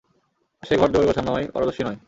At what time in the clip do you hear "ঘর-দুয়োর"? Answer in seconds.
0.77-1.07